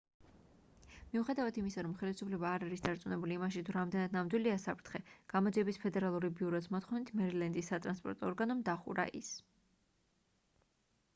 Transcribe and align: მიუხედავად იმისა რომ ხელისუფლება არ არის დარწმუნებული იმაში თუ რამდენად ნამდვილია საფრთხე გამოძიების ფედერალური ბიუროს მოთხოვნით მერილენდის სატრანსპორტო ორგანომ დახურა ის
მიუხედავად 1.09 1.57
იმისა 1.61 1.81
რომ 1.87 1.91
ხელისუფლება 1.97 2.47
არ 2.51 2.63
არის 2.67 2.81
დარწმუნებული 2.85 3.35
იმაში 3.39 3.61
თუ 3.67 3.75
რამდენად 3.75 4.15
ნამდვილია 4.17 4.55
საფრთხე 4.63 5.01
გამოძიების 5.33 5.79
ფედერალური 5.83 6.31
ბიუროს 6.39 6.71
მოთხოვნით 6.77 7.13
მერილენდის 7.21 7.71
სატრანსპორტო 7.75 8.31
ორგანომ 8.31 8.67
დახურა 8.71 9.05
ის 9.21 9.29